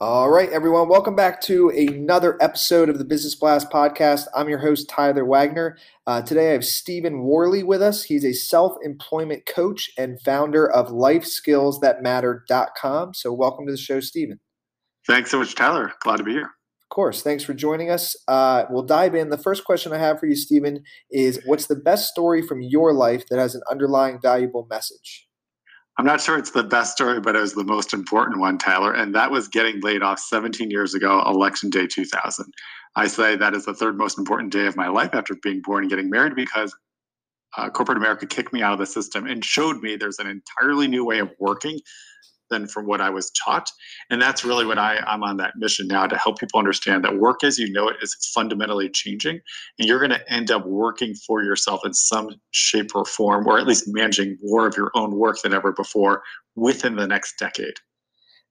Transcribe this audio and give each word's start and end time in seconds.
All 0.00 0.30
right, 0.30 0.48
everyone, 0.50 0.88
welcome 0.88 1.16
back 1.16 1.40
to 1.42 1.70
another 1.70 2.40
episode 2.40 2.88
of 2.88 2.98
the 2.98 3.04
Business 3.04 3.34
Blast 3.34 3.68
podcast. 3.68 4.26
I'm 4.32 4.48
your 4.48 4.60
host, 4.60 4.88
Tyler 4.88 5.24
Wagner. 5.24 5.76
Uh, 6.06 6.22
today 6.22 6.50
I 6.50 6.52
have 6.52 6.64
Stephen 6.64 7.24
Warley 7.24 7.64
with 7.64 7.82
us. 7.82 8.04
He's 8.04 8.24
a 8.24 8.32
self 8.32 8.76
employment 8.84 9.44
coach 9.44 9.90
and 9.98 10.22
founder 10.22 10.70
of 10.70 10.90
lifeskillsthatmatter.com. 10.90 13.14
So, 13.14 13.32
welcome 13.32 13.66
to 13.66 13.72
the 13.72 13.76
show, 13.76 13.98
Stephen. 13.98 14.38
Thanks 15.04 15.32
so 15.32 15.40
much, 15.40 15.56
Tyler. 15.56 15.92
Glad 16.02 16.18
to 16.18 16.22
be 16.22 16.30
here. 16.30 16.44
Of 16.44 16.88
course. 16.90 17.22
Thanks 17.22 17.42
for 17.42 17.52
joining 17.52 17.90
us. 17.90 18.14
Uh, 18.28 18.66
we'll 18.70 18.84
dive 18.84 19.16
in. 19.16 19.30
The 19.30 19.36
first 19.36 19.64
question 19.64 19.92
I 19.92 19.98
have 19.98 20.20
for 20.20 20.26
you, 20.26 20.36
Stephen, 20.36 20.84
is 21.10 21.40
what's 21.44 21.66
the 21.66 21.74
best 21.74 22.08
story 22.08 22.40
from 22.40 22.62
your 22.62 22.92
life 22.92 23.24
that 23.30 23.40
has 23.40 23.56
an 23.56 23.62
underlying 23.68 24.20
valuable 24.22 24.64
message? 24.70 25.27
I'm 25.98 26.04
not 26.04 26.20
sure 26.20 26.38
it's 26.38 26.52
the 26.52 26.62
best 26.62 26.92
story, 26.92 27.20
but 27.20 27.34
it 27.34 27.40
was 27.40 27.54
the 27.54 27.64
most 27.64 27.92
important 27.92 28.38
one, 28.38 28.56
Tyler, 28.56 28.94
and 28.94 29.12
that 29.16 29.32
was 29.32 29.48
getting 29.48 29.80
laid 29.80 30.00
off 30.00 30.20
17 30.20 30.70
years 30.70 30.94
ago, 30.94 31.20
election 31.26 31.70
day 31.70 31.88
2000. 31.88 32.46
I 32.94 33.08
say 33.08 33.34
that 33.34 33.52
is 33.52 33.64
the 33.64 33.74
third 33.74 33.98
most 33.98 34.16
important 34.16 34.52
day 34.52 34.66
of 34.66 34.76
my 34.76 34.86
life 34.86 35.10
after 35.12 35.34
being 35.42 35.60
born 35.60 35.82
and 35.82 35.90
getting 35.90 36.08
married 36.08 36.36
because 36.36 36.72
uh, 37.56 37.68
corporate 37.70 37.98
America 37.98 38.26
kicked 38.26 38.52
me 38.52 38.62
out 38.62 38.72
of 38.72 38.78
the 38.78 38.86
system 38.86 39.26
and 39.26 39.44
showed 39.44 39.82
me 39.82 39.96
there's 39.96 40.20
an 40.20 40.28
entirely 40.28 40.86
new 40.86 41.04
way 41.04 41.18
of 41.18 41.32
working 41.40 41.80
than 42.50 42.66
from 42.66 42.86
what 42.86 43.00
I 43.00 43.10
was 43.10 43.30
taught. 43.30 43.70
And 44.10 44.20
that's 44.20 44.44
really 44.44 44.66
what 44.66 44.78
I, 44.78 44.98
I'm 45.06 45.22
on 45.22 45.36
that 45.38 45.54
mission 45.56 45.86
now 45.86 46.06
to 46.06 46.16
help 46.16 46.38
people 46.38 46.58
understand 46.58 47.04
that 47.04 47.18
work 47.18 47.44
as 47.44 47.58
you 47.58 47.70
know 47.72 47.88
it 47.88 47.96
is 48.02 48.14
fundamentally 48.34 48.88
changing. 48.88 49.40
And 49.78 49.88
you're 49.88 49.98
going 49.98 50.10
to 50.10 50.32
end 50.32 50.50
up 50.50 50.66
working 50.66 51.14
for 51.14 51.42
yourself 51.42 51.80
in 51.84 51.94
some 51.94 52.30
shape 52.50 52.94
or 52.94 53.04
form, 53.04 53.46
or 53.46 53.58
at 53.58 53.66
least 53.66 53.84
managing 53.86 54.38
more 54.42 54.66
of 54.66 54.76
your 54.76 54.90
own 54.94 55.16
work 55.16 55.42
than 55.42 55.54
ever 55.54 55.72
before 55.72 56.22
within 56.56 56.96
the 56.96 57.06
next 57.06 57.38
decade. 57.38 57.74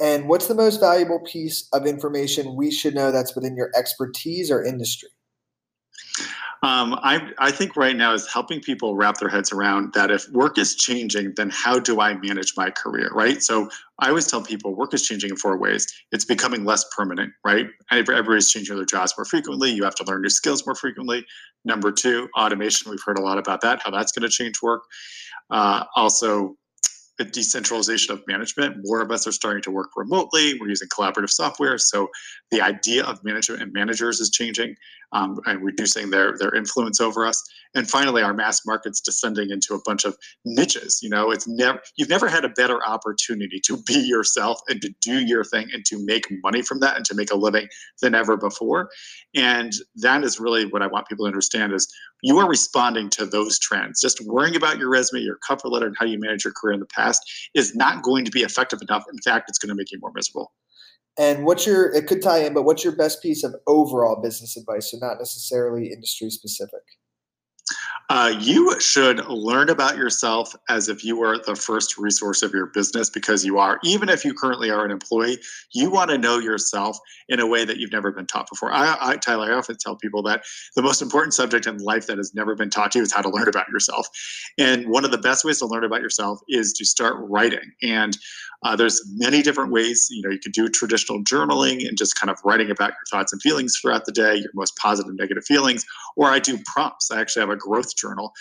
And 0.00 0.28
what's 0.28 0.46
the 0.46 0.54
most 0.54 0.78
valuable 0.78 1.20
piece 1.20 1.68
of 1.72 1.86
information 1.86 2.54
we 2.56 2.70
should 2.70 2.94
know 2.94 3.10
that's 3.10 3.34
within 3.34 3.56
your 3.56 3.70
expertise 3.76 4.50
or 4.50 4.64
industry? 4.64 5.08
Um, 6.62 6.98
I, 7.02 7.30
I 7.38 7.52
think 7.52 7.76
right 7.76 7.94
now 7.94 8.12
is 8.12 8.26
helping 8.26 8.60
people 8.60 8.96
wrap 8.96 9.18
their 9.18 9.28
heads 9.28 9.52
around 9.52 9.92
that 9.94 10.10
if 10.10 10.28
work 10.30 10.58
is 10.58 10.74
changing, 10.74 11.34
then 11.36 11.50
how 11.50 11.78
do 11.78 12.00
I 12.00 12.14
manage 12.14 12.54
my 12.56 12.70
career, 12.70 13.10
right? 13.14 13.40
So 13.40 13.68
I 14.00 14.08
always 14.08 14.26
tell 14.26 14.42
people 14.42 14.74
work 14.74 14.92
is 14.92 15.06
changing 15.06 15.30
in 15.30 15.36
four 15.36 15.56
ways. 15.56 15.86
It's 16.10 16.24
becoming 16.24 16.64
less 16.64 16.84
permanent, 16.96 17.32
right? 17.44 17.66
Everybody's 17.92 18.50
changing 18.50 18.74
their 18.74 18.84
jobs 18.84 19.14
more 19.16 19.24
frequently. 19.24 19.70
You 19.70 19.84
have 19.84 19.94
to 19.96 20.04
learn 20.04 20.22
new 20.22 20.28
skills 20.30 20.66
more 20.66 20.74
frequently. 20.74 21.24
Number 21.64 21.92
two, 21.92 22.28
automation. 22.36 22.90
We've 22.90 23.02
heard 23.04 23.18
a 23.18 23.22
lot 23.22 23.38
about 23.38 23.60
that, 23.60 23.80
how 23.82 23.90
that's 23.90 24.10
going 24.10 24.28
to 24.28 24.28
change 24.28 24.60
work. 24.60 24.82
Uh, 25.50 25.84
also, 25.94 26.56
a 27.20 27.24
decentralization 27.24 28.14
of 28.14 28.22
management. 28.28 28.76
More 28.84 29.00
of 29.00 29.10
us 29.10 29.26
are 29.26 29.32
starting 29.32 29.62
to 29.62 29.70
work 29.70 29.90
remotely. 29.96 30.56
We're 30.60 30.68
using 30.68 30.88
collaborative 30.88 31.30
software. 31.30 31.76
So 31.78 32.08
the 32.50 32.60
idea 32.60 33.04
of 33.04 33.22
management 33.24 33.62
and 33.62 33.72
managers 33.72 34.20
is 34.20 34.30
changing 34.30 34.76
um, 35.12 35.38
and 35.46 35.62
reducing 35.62 36.10
their, 36.10 36.36
their 36.38 36.54
influence 36.54 37.00
over 37.00 37.26
us. 37.26 37.42
And 37.74 37.88
finally, 37.88 38.22
our 38.22 38.34
mass 38.34 38.64
market's 38.66 39.00
descending 39.00 39.50
into 39.50 39.74
a 39.74 39.80
bunch 39.84 40.04
of 40.04 40.16
niches. 40.44 41.00
You 41.02 41.10
know, 41.10 41.30
it's 41.30 41.46
never 41.46 41.80
you've 41.96 42.08
never 42.08 42.28
had 42.28 42.44
a 42.44 42.48
better 42.48 42.84
opportunity 42.86 43.60
to 43.66 43.76
be 43.82 43.98
yourself 43.98 44.60
and 44.68 44.80
to 44.82 44.90
do 45.00 45.20
your 45.20 45.44
thing 45.44 45.68
and 45.72 45.84
to 45.86 46.04
make 46.04 46.26
money 46.42 46.62
from 46.62 46.80
that 46.80 46.96
and 46.96 47.04
to 47.06 47.14
make 47.14 47.30
a 47.30 47.36
living 47.36 47.68
than 48.00 48.14
ever 48.14 48.36
before. 48.36 48.90
And 49.34 49.72
that 49.96 50.24
is 50.24 50.40
really 50.40 50.64
what 50.64 50.82
I 50.82 50.86
want 50.86 51.08
people 51.08 51.26
to 51.26 51.28
understand 51.28 51.72
is 51.72 51.92
you 52.22 52.38
are 52.38 52.48
responding 52.48 53.10
to 53.10 53.26
those 53.26 53.58
trends. 53.58 54.00
Just 54.00 54.24
worrying 54.26 54.56
about 54.56 54.78
your 54.78 54.90
resume, 54.90 55.22
your 55.22 55.38
cover 55.46 55.68
letter, 55.68 55.86
and 55.86 55.96
how 55.98 56.06
you 56.06 56.18
manage 56.18 56.44
your 56.44 56.54
career 56.54 56.74
in 56.74 56.80
the 56.80 56.86
past 56.86 57.22
is 57.54 57.74
not 57.74 58.02
going 58.02 58.24
to 58.24 58.30
be 58.30 58.40
effective 58.40 58.80
enough. 58.82 59.04
In 59.12 59.18
fact, 59.18 59.48
it's 59.48 59.58
going 59.58 59.68
to 59.68 59.74
make 59.74 59.92
you 59.92 59.98
more 60.00 60.12
miserable. 60.14 60.52
And 61.18 61.44
what's 61.44 61.66
your, 61.66 61.92
it 61.92 62.06
could 62.06 62.22
tie 62.22 62.44
in, 62.44 62.54
but 62.54 62.62
what's 62.62 62.84
your 62.84 62.94
best 62.94 63.20
piece 63.22 63.42
of 63.42 63.54
overall 63.66 64.20
business 64.22 64.56
advice? 64.56 64.92
So 64.92 64.98
not 64.98 65.18
necessarily 65.18 65.92
industry 65.92 66.30
specific. 66.30 66.82
Uh, 68.10 68.34
you 68.40 68.80
should 68.80 69.22
learn 69.26 69.68
about 69.68 69.98
yourself 69.98 70.54
as 70.70 70.88
if 70.88 71.04
you 71.04 71.18
were 71.18 71.38
the 71.44 71.54
first 71.54 71.98
resource 71.98 72.42
of 72.42 72.52
your 72.52 72.66
business 72.66 73.10
because 73.10 73.44
you 73.44 73.58
are. 73.58 73.78
Even 73.84 74.08
if 74.08 74.24
you 74.24 74.32
currently 74.32 74.70
are 74.70 74.82
an 74.82 74.90
employee, 74.90 75.38
you 75.72 75.90
want 75.90 76.10
to 76.10 76.16
know 76.16 76.38
yourself 76.38 76.98
in 77.28 77.38
a 77.38 77.46
way 77.46 77.66
that 77.66 77.76
you've 77.76 77.92
never 77.92 78.10
been 78.10 78.26
taught 78.26 78.48
before. 78.48 78.72
I, 78.72 78.96
I, 78.98 79.16
Tyler, 79.16 79.52
I 79.52 79.56
often 79.56 79.76
tell 79.78 79.94
people 79.94 80.22
that 80.22 80.42
the 80.74 80.80
most 80.80 81.02
important 81.02 81.34
subject 81.34 81.66
in 81.66 81.76
life 81.78 82.06
that 82.06 82.16
has 82.16 82.34
never 82.34 82.54
been 82.54 82.70
taught 82.70 82.92
to 82.92 83.00
you 83.00 83.02
is 83.02 83.12
how 83.12 83.20
to 83.20 83.28
learn 83.28 83.48
about 83.48 83.68
yourself. 83.68 84.08
And 84.56 84.88
one 84.88 85.04
of 85.04 85.10
the 85.10 85.18
best 85.18 85.44
ways 85.44 85.58
to 85.58 85.66
learn 85.66 85.84
about 85.84 86.00
yourself 86.00 86.40
is 86.48 86.72
to 86.74 86.86
start 86.86 87.16
writing. 87.18 87.72
And 87.82 88.16
uh, 88.62 88.74
there's 88.74 89.00
many 89.14 89.42
different 89.42 89.70
ways. 89.70 90.08
You 90.10 90.22
know, 90.22 90.30
you 90.30 90.38
could 90.38 90.52
do 90.52 90.68
traditional 90.68 91.22
journaling 91.22 91.86
and 91.86 91.96
just 91.96 92.18
kind 92.18 92.30
of 92.30 92.38
writing 92.44 92.70
about 92.70 92.90
your 92.90 93.04
thoughts 93.10 93.32
and 93.32 93.40
feelings 93.40 93.76
throughout 93.78 94.04
the 94.04 94.12
day, 94.12 94.36
your 94.36 94.50
most 94.54 94.76
positive, 94.76 95.14
negative 95.14 95.44
feelings. 95.44 95.84
Or 96.16 96.30
I 96.30 96.38
do 96.38 96.58
prompts. 96.66 97.10
I 97.10 97.20
actually 97.20 97.40
have 97.40 97.50
a 97.50 97.56
growth 97.56 97.94
journal 97.98 98.32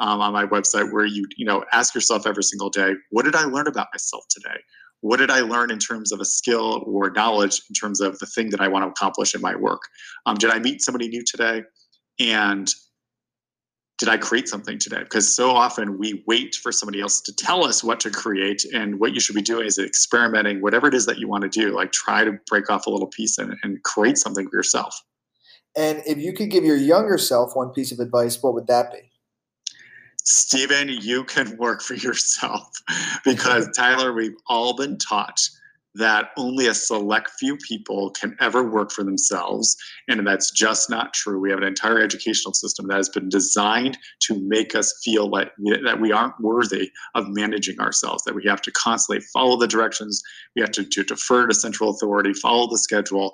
um, 0.00 0.20
on 0.20 0.32
my 0.32 0.46
website 0.46 0.92
where 0.92 1.06
you 1.06 1.26
you 1.36 1.46
know 1.46 1.64
ask 1.72 1.94
yourself 1.94 2.26
every 2.26 2.42
single 2.42 2.70
day, 2.70 2.92
what 3.10 3.24
did 3.24 3.36
I 3.36 3.44
learn 3.44 3.66
about 3.66 3.88
myself 3.92 4.24
today? 4.28 4.58
What 5.00 5.18
did 5.18 5.30
I 5.30 5.40
learn 5.40 5.70
in 5.70 5.78
terms 5.78 6.12
of 6.12 6.20
a 6.20 6.24
skill 6.24 6.82
or 6.86 7.10
knowledge 7.10 7.60
in 7.68 7.74
terms 7.74 8.00
of 8.00 8.18
the 8.20 8.26
thing 8.26 8.48
that 8.50 8.60
I 8.60 8.68
want 8.68 8.84
to 8.84 8.88
accomplish 8.88 9.34
in 9.34 9.42
my 9.42 9.54
work? 9.54 9.82
Um, 10.24 10.36
did 10.36 10.50
I 10.50 10.58
meet 10.58 10.80
somebody 10.80 11.08
new 11.08 11.22
today? 11.22 11.62
And 12.18 12.72
did 13.98 14.08
I 14.08 14.16
create 14.16 14.48
something 14.48 14.78
today? 14.78 15.00
Because 15.00 15.36
so 15.36 15.50
often 15.50 15.98
we 15.98 16.24
wait 16.26 16.56
for 16.56 16.72
somebody 16.72 17.00
else 17.00 17.20
to 17.20 17.34
tell 17.34 17.64
us 17.64 17.84
what 17.84 18.00
to 18.00 18.10
create, 18.10 18.64
and 18.74 18.98
what 18.98 19.12
you 19.12 19.20
should 19.20 19.36
be 19.36 19.42
doing 19.42 19.66
is 19.66 19.78
experimenting, 19.78 20.60
whatever 20.62 20.88
it 20.88 20.94
is 20.94 21.06
that 21.06 21.18
you 21.18 21.28
want 21.28 21.42
to 21.42 21.48
do. 21.48 21.74
Like 21.74 21.92
try 21.92 22.24
to 22.24 22.32
break 22.48 22.70
off 22.70 22.86
a 22.86 22.90
little 22.90 23.08
piece 23.08 23.38
and, 23.38 23.54
and 23.62 23.82
create 23.82 24.18
something 24.18 24.48
for 24.48 24.56
yourself. 24.56 25.00
And 25.76 26.02
if 26.06 26.18
you 26.18 26.32
could 26.32 26.50
give 26.50 26.64
your 26.64 26.76
younger 26.76 27.18
self 27.18 27.56
one 27.56 27.70
piece 27.70 27.92
of 27.92 27.98
advice, 27.98 28.42
what 28.42 28.54
would 28.54 28.66
that 28.68 28.92
be? 28.92 29.10
Stephen, 30.24 30.88
you 30.88 31.24
can 31.24 31.56
work 31.58 31.82
for 31.82 31.94
yourself 31.94 32.70
because 33.24 33.68
Tyler, 33.76 34.12
we've 34.12 34.36
all 34.46 34.74
been 34.76 34.98
taught 34.98 35.48
that 35.94 36.30
only 36.36 36.66
a 36.66 36.74
select 36.74 37.30
few 37.38 37.56
people 37.56 38.10
can 38.10 38.36
ever 38.40 38.68
work 38.68 38.90
for 38.90 39.04
themselves. 39.04 39.76
And 40.08 40.26
that's 40.26 40.50
just 40.50 40.90
not 40.90 41.14
true. 41.14 41.38
We 41.38 41.50
have 41.50 41.58
an 41.58 41.64
entire 41.64 42.00
educational 42.00 42.52
system 42.52 42.88
that 42.88 42.96
has 42.96 43.08
been 43.08 43.28
designed 43.28 43.96
to 44.22 44.40
make 44.40 44.74
us 44.74 44.92
feel 45.04 45.28
like 45.30 45.52
that 45.84 46.00
we 46.00 46.10
aren't 46.10 46.40
worthy 46.40 46.90
of 47.14 47.28
managing 47.28 47.78
ourselves, 47.78 48.24
that 48.24 48.34
we 48.34 48.44
have 48.46 48.62
to 48.62 48.72
constantly 48.72 49.24
follow 49.32 49.56
the 49.56 49.68
directions, 49.68 50.22
we 50.56 50.62
have 50.62 50.72
to, 50.72 50.84
to 50.84 51.04
defer 51.04 51.46
to 51.46 51.54
central 51.54 51.90
authority, 51.90 52.32
follow 52.32 52.68
the 52.68 52.78
schedule. 52.78 53.32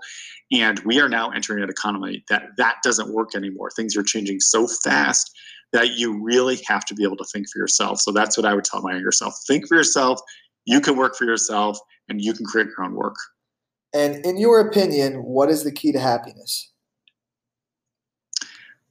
And 0.52 0.80
we 0.80 1.00
are 1.00 1.08
now 1.08 1.30
entering 1.30 1.62
an 1.62 1.70
economy 1.70 2.24
that 2.28 2.48
that 2.58 2.76
doesn't 2.82 3.14
work 3.14 3.34
anymore. 3.34 3.70
Things 3.70 3.96
are 3.96 4.02
changing 4.02 4.40
so 4.40 4.66
fast 4.84 5.30
that 5.72 5.90
you 5.90 6.20
really 6.22 6.60
have 6.66 6.84
to 6.84 6.94
be 6.94 7.04
able 7.04 7.16
to 7.16 7.24
think 7.32 7.46
for 7.50 7.58
yourself. 7.58 8.00
So 8.00 8.10
that's 8.10 8.36
what 8.36 8.44
I 8.44 8.54
would 8.54 8.64
tell 8.64 8.82
my 8.82 8.92
younger 8.92 9.12
self. 9.12 9.34
Think 9.46 9.68
for 9.68 9.76
yourself. 9.76 10.20
You 10.66 10.80
can 10.80 10.96
work 10.96 11.16
for 11.16 11.24
yourself 11.24 11.78
and 12.10 12.20
you 12.20 12.34
can 12.34 12.44
create 12.44 12.68
your 12.76 12.84
own 12.84 12.94
work. 12.94 13.16
And 13.94 14.24
in 14.24 14.36
your 14.36 14.60
opinion, 14.60 15.24
what 15.24 15.48
is 15.48 15.64
the 15.64 15.72
key 15.72 15.92
to 15.92 15.98
happiness? 15.98 16.70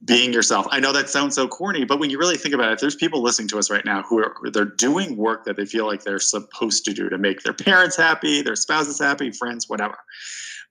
Being 0.04 0.32
yourself. 0.32 0.66
I 0.70 0.80
know 0.80 0.92
that 0.92 1.10
sounds 1.10 1.34
so 1.34 1.46
corny, 1.46 1.84
but 1.84 2.00
when 2.00 2.10
you 2.10 2.18
really 2.18 2.38
think 2.38 2.54
about 2.54 2.72
it, 2.72 2.80
there's 2.80 2.96
people 2.96 3.22
listening 3.22 3.48
to 3.48 3.58
us 3.58 3.70
right 3.70 3.84
now 3.84 4.02
who 4.02 4.18
are 4.18 4.34
they're 4.50 4.64
doing 4.64 5.16
work 5.16 5.44
that 5.44 5.56
they 5.56 5.66
feel 5.66 5.86
like 5.86 6.02
they're 6.02 6.18
supposed 6.18 6.84
to 6.86 6.94
do 6.94 7.10
to 7.10 7.18
make 7.18 7.42
their 7.42 7.52
parents 7.52 7.96
happy, 7.96 8.42
their 8.42 8.56
spouses 8.56 8.98
happy, 8.98 9.30
friends, 9.30 9.68
whatever 9.68 9.98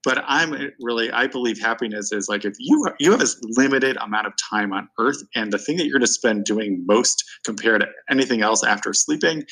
but 0.04 0.22
i'm 0.26 0.70
really 0.80 1.10
i 1.12 1.26
believe 1.26 1.58
happiness 1.58 2.12
is 2.12 2.28
like 2.28 2.44
if 2.44 2.54
you 2.58 2.88
you 2.98 3.10
have 3.10 3.20
this 3.20 3.40
limited 3.56 3.96
amount 4.00 4.26
of 4.26 4.32
time 4.36 4.72
on 4.72 4.88
earth 4.98 5.22
and 5.34 5.52
the 5.52 5.58
thing 5.58 5.76
that 5.76 5.84
you're 5.84 5.98
going 5.98 6.06
to 6.06 6.06
spend 6.06 6.44
doing 6.44 6.82
most 6.86 7.24
compared 7.44 7.80
to 7.80 7.88
anything 8.10 8.42
else 8.42 8.64
after 8.64 8.92
sleeping 8.92 9.44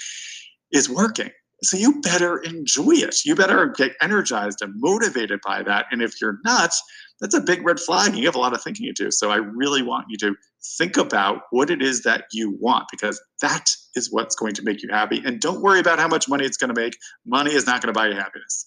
is 0.72 0.88
working 0.88 1.30
so 1.62 1.76
you 1.76 2.00
better 2.00 2.38
enjoy 2.38 2.92
it. 2.92 3.24
You 3.24 3.34
better 3.34 3.66
get 3.76 3.92
energized 4.00 4.62
and 4.62 4.72
motivated 4.76 5.40
by 5.44 5.62
that. 5.64 5.86
And 5.90 6.02
if 6.02 6.20
you're 6.20 6.38
not 6.44 6.72
that's 7.20 7.34
a 7.34 7.40
big 7.40 7.66
red 7.66 7.80
flag 7.80 8.14
you 8.14 8.24
have 8.26 8.36
a 8.36 8.38
lot 8.38 8.54
of 8.54 8.62
thinking 8.62 8.86
to 8.86 8.92
do. 8.92 9.10
So 9.10 9.30
i 9.30 9.36
really 9.36 9.82
want 9.82 10.06
you 10.08 10.16
to 10.18 10.36
think 10.78 10.96
about 10.96 11.42
what 11.50 11.70
it 11.70 11.82
is 11.82 12.02
that 12.02 12.24
you 12.32 12.56
want 12.60 12.86
because 12.90 13.20
that 13.42 13.70
is 13.94 14.12
what's 14.12 14.34
going 14.34 14.54
to 14.54 14.62
make 14.62 14.82
you 14.82 14.88
happy. 14.90 15.22
And 15.24 15.40
don't 15.40 15.62
worry 15.62 15.80
about 15.80 15.98
how 15.98 16.08
much 16.08 16.28
money 16.28 16.44
it's 16.44 16.56
going 16.56 16.74
to 16.74 16.80
make. 16.80 16.96
Money 17.26 17.52
is 17.52 17.66
not 17.66 17.82
going 17.82 17.92
to 17.92 17.98
buy 17.98 18.08
you 18.08 18.14
happiness. 18.14 18.66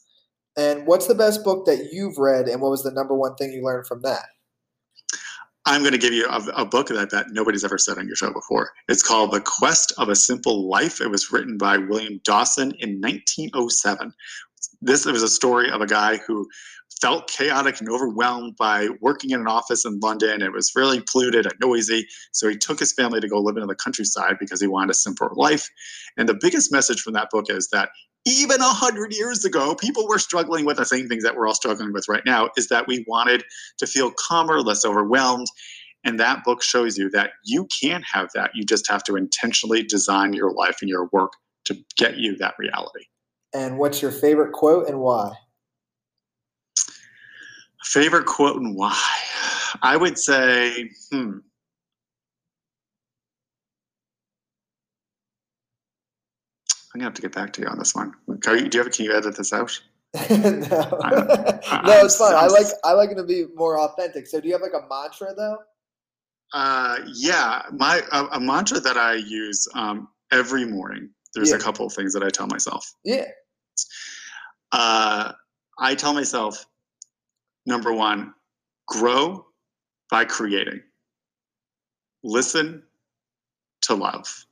And 0.58 0.86
what's 0.86 1.08
the 1.08 1.16
best 1.16 1.44
book 1.44 1.66
that 1.66 1.90
you've 1.92 2.18
read, 2.18 2.48
and 2.48 2.62
what 2.62 2.72
was 2.72 2.84
the 2.84 2.92
number 2.92 3.16
one 3.16 3.36
thing 3.36 3.54
you 3.54 3.64
learned 3.64 3.88
from 3.88 4.02
that? 4.02 4.26
I'm 5.66 5.82
going 5.82 5.94
to 5.94 6.00
give 6.00 6.14
you 6.14 6.28
a, 6.28 6.62
a, 6.62 6.66
book 6.66 6.88
that, 6.88 7.12
that 7.12 7.28
nobody's 7.32 7.64
ever 7.64 7.78
said 7.78 7.98
on 8.00 8.08
your 8.08 8.16
show 8.16 8.34
before. 8.34 8.72
It's 8.88 9.04
called 9.04 9.32
The 9.32 9.42
Quest 9.42 9.94
of 9.98 10.10
a 10.10 10.16
Simple 10.16 10.68
Life. 10.68 11.00
It 11.00 11.10
was 11.10 11.32
written 11.32 11.58
by 11.58 11.78
William 11.78 12.20
Dawson 12.24 12.72
in 12.80 13.00
1907. 13.00 14.12
This 14.82 15.06
was 15.06 15.22
a 15.22 15.28
story 15.28 15.70
of 15.70 15.82
a 15.82 15.86
guy 15.86 16.18
who 16.18 16.48
felt 17.00 17.30
chaotic 17.30 17.80
and 17.80 17.90
overwhelmed 17.90 18.56
by 18.58 18.88
working 19.02 19.32
in 19.32 19.42
an 19.42 19.48
office 19.48 19.86
in 19.86 20.00
London. 20.00 20.42
It 20.42 20.52
was 20.52 20.72
really 20.76 21.02
polluted 21.12 21.46
and 21.46 21.56
noisy. 21.62 22.08
So 22.32 22.48
he 22.48 22.58
took 22.58 22.80
his 22.80 22.94
family 22.94 23.20
to 23.20 23.28
go 23.28 23.40
live 23.40 23.58
in 23.58 23.68
the 23.68 23.76
countryside 23.76 24.38
because 24.40 24.62
he 24.62 24.68
wanted 24.68 24.92
a 24.92 24.96
simpler 24.96 25.32
life. 25.34 25.68
And 26.18 26.28
the 26.28 26.38
biggest 26.40 26.72
message 26.72 27.02
from 27.02 27.14
that 27.14 27.30
book 27.32 27.50
is 27.50 27.68
that 27.70 27.90
even 28.26 28.62
a 28.62 28.66
hundred 28.70 29.14
years 29.14 29.46
ago, 29.46 29.76
people 29.76 30.08
were 30.08 30.20
struggling 30.20 30.66
with 30.66 30.78
the 30.78 30.86
same 30.86 31.08
things 31.08 31.24
that 31.24 31.36
we're 31.36 31.48
all 31.48 31.56
struggling 31.56 31.92
with 31.92 32.08
right 32.08 32.24
now. 32.26 32.50
Is 32.58 32.68
that 32.70 32.88
we 32.88 33.04
wanted 33.08 33.44
to 33.78 33.88
feel 33.88 34.12
calmer, 34.12 34.62
less 34.62 34.86
overwhelmed, 34.86 35.48
and 36.04 36.20
that 36.20 36.44
book 36.44 36.62
shows 36.62 36.98
you 36.98 37.10
that 37.12 37.32
you 37.44 37.68
can 37.82 38.04
have 38.04 38.30
that. 38.34 38.52
You 38.54 38.66
just 38.66 38.90
have 38.90 39.04
to 39.06 39.16
intentionally 39.16 39.84
design 39.84 40.34
your 40.34 40.52
life 40.52 40.78
and 40.82 40.90
your 40.90 41.10
work 41.12 41.34
to 41.66 41.78
get 41.98 42.18
you 42.18 42.36
that 42.38 42.56
reality. 42.58 43.06
And 43.54 43.78
what's 43.78 44.02
your 44.02 44.12
favorite 44.12 44.54
quote 44.54 44.88
and 44.88 45.00
why? 45.00 45.34
Favorite 47.84 48.26
quote 48.26 48.58
and 48.58 48.76
why? 48.76 48.98
I 49.82 49.98
would 49.98 50.18
say, 50.18 50.92
hmm. 51.12 51.40
I'm 56.94 57.00
gonna 57.00 57.06
have 57.06 57.14
to 57.16 57.22
get 57.22 57.34
back 57.34 57.54
to 57.54 57.62
you 57.62 57.68
on 57.68 57.80
this 57.80 57.96
one. 57.96 58.14
Can 58.42 58.60
you, 58.60 58.70
do 58.70 58.78
you 58.78 58.84
have, 58.84 58.94
can 58.94 59.06
you 59.06 59.16
edit 59.16 59.38
this 59.38 59.54
out? 59.54 59.80
no, 60.30 60.38
no, 60.38 60.68
it's 60.70 62.18
fine. 62.18 62.36
I 62.36 62.48
like 62.48 62.68
I 62.84 62.92
like 62.92 63.12
it 63.12 63.16
to 63.16 63.24
be 63.24 63.46
more 63.56 63.80
authentic. 63.80 64.28
So, 64.28 64.42
do 64.42 64.48
you 64.48 64.54
have 64.54 64.62
like 64.62 64.74
a 64.74 64.86
mantra 64.90 65.34
though? 65.34 65.58
Uh, 66.54 66.98
yeah, 67.14 67.62
my 67.72 68.02
a, 68.12 68.26
a 68.34 68.40
mantra 68.42 68.82
that 68.82 68.98
I 68.98 69.14
use 69.14 69.70
um, 69.74 70.10
every 70.32 70.66
morning. 70.66 71.10
There's 71.34 71.52
yeah. 71.52 71.56
a 71.56 71.60
couple 71.60 71.86
of 71.86 71.94
things 71.94 72.14
that 72.14 72.24
I 72.24 72.30
tell 72.30 72.48
myself. 72.48 72.94
Yeah. 73.06 73.24
Uh, 74.74 75.32
I 75.80 75.96
tell 75.96 76.14
myself, 76.14 76.66
number 77.66 77.94
one, 77.94 78.34
grow 78.88 79.46
by 80.10 80.26
creating. 80.26 80.82
Listen 82.22 82.84
to 83.84 83.96
love 83.96 84.46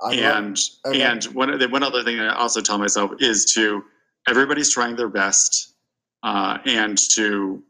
and 0.00 0.58
okay. 0.86 1.02
and 1.02 1.24
one 1.26 1.70
one 1.70 1.82
other 1.82 2.02
thing 2.02 2.20
I 2.20 2.34
also 2.34 2.60
tell 2.60 2.78
myself 2.78 3.12
is 3.20 3.44
to 3.54 3.82
everybody's 4.28 4.72
trying 4.72 4.96
their 4.96 5.08
best, 5.08 5.74
uh, 6.22 6.58
and 6.66 6.98
to 7.12 7.62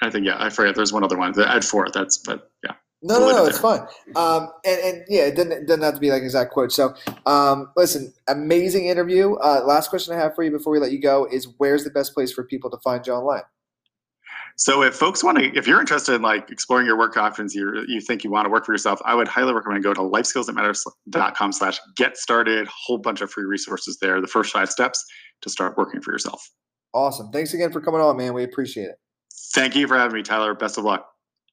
I 0.00 0.10
think 0.10 0.26
yeah 0.26 0.36
I 0.38 0.50
forget 0.50 0.74
there's 0.74 0.92
one 0.92 1.04
other 1.04 1.18
one 1.18 1.38
I 1.40 1.54
had 1.54 1.64
four 1.64 1.88
that's 1.92 2.18
but 2.18 2.50
yeah. 2.64 2.74
No, 3.04 3.18
no, 3.18 3.32
no, 3.32 3.46
it's 3.46 3.58
fine. 3.58 3.80
Um, 4.14 4.48
and, 4.64 4.80
and 4.80 5.04
yeah, 5.08 5.22
it 5.22 5.34
doesn't 5.34 5.50
it 5.50 5.66
didn't 5.66 5.82
have 5.82 5.94
to 5.94 6.00
be 6.00 6.10
like 6.10 6.22
exact 6.22 6.52
quote. 6.52 6.70
So, 6.70 6.94
um, 7.26 7.72
listen, 7.76 8.14
amazing 8.28 8.86
interview. 8.86 9.34
Uh, 9.34 9.62
last 9.66 9.90
question 9.90 10.14
I 10.14 10.18
have 10.18 10.36
for 10.36 10.44
you 10.44 10.52
before 10.52 10.72
we 10.72 10.78
let 10.78 10.92
you 10.92 11.00
go 11.00 11.26
is 11.28 11.48
where's 11.58 11.82
the 11.82 11.90
best 11.90 12.14
place 12.14 12.32
for 12.32 12.44
people 12.44 12.70
to 12.70 12.78
find 12.84 13.04
you 13.04 13.12
online? 13.12 13.42
So 14.56 14.82
if 14.82 14.94
folks 14.94 15.24
want 15.24 15.38
to, 15.38 15.56
if 15.56 15.66
you're 15.66 15.80
interested 15.80 16.14
in 16.14 16.22
like 16.22 16.50
exploring 16.50 16.86
your 16.86 16.98
work 16.98 17.16
options, 17.16 17.54
you 17.54 17.84
you 17.88 18.00
think 18.00 18.24
you 18.24 18.30
want 18.30 18.46
to 18.46 18.50
work 18.50 18.64
for 18.64 18.72
yourself, 18.72 19.00
I 19.04 19.14
would 19.14 19.28
highly 19.28 19.52
recommend 19.52 19.82
go 19.82 19.94
to 19.94 20.00
lifeskillsthatmatters.com 20.00 21.52
slash 21.52 21.80
get 21.96 22.16
started. 22.16 22.68
Whole 22.68 22.98
bunch 22.98 23.20
of 23.20 23.30
free 23.30 23.44
resources 23.44 23.98
there. 24.00 24.20
The 24.20 24.26
first 24.26 24.52
five 24.52 24.70
steps 24.70 25.04
to 25.42 25.50
start 25.50 25.76
working 25.76 26.00
for 26.00 26.12
yourself. 26.12 26.48
Awesome. 26.94 27.30
Thanks 27.30 27.54
again 27.54 27.72
for 27.72 27.80
coming 27.80 28.00
on, 28.00 28.16
man. 28.16 28.34
We 28.34 28.44
appreciate 28.44 28.84
it. 28.84 28.96
Thank 29.54 29.74
you 29.74 29.88
for 29.88 29.96
having 29.96 30.14
me, 30.14 30.22
Tyler. 30.22 30.54
Best 30.54 30.78
of 30.78 30.84
luck. 30.84 31.11